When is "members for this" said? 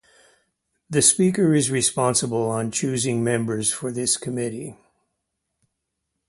3.23-4.17